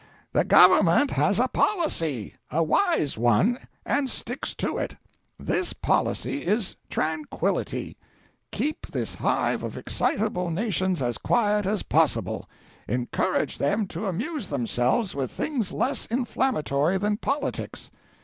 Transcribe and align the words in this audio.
'The 0.33 0.45
Government 0.45 1.11
has 1.11 1.37
a 1.37 1.47
policy 1.47 2.33
a 2.49 2.63
wise 2.63 3.19
one 3.19 3.59
and 3.85 4.09
sticks 4.09 4.55
to 4.55 4.75
it. 4.75 4.95
This 5.37 5.73
policy 5.73 6.41
is 6.43 6.75
tranquillity: 6.89 7.97
keep 8.49 8.87
this 8.87 9.13
hive 9.13 9.61
of 9.61 9.77
excitable 9.77 10.49
nations 10.49 11.03
as 11.03 11.19
quiet 11.19 11.67
as 11.67 11.83
possible; 11.83 12.49
encourage 12.87 13.59
them 13.59 13.85
to 13.89 14.07
amuse 14.07 14.47
themselves 14.47 15.13
with 15.13 15.29
things 15.29 15.71
less 15.71 16.07
inflammatory 16.07 16.97
than 16.97 17.17
politics. 17.17 17.91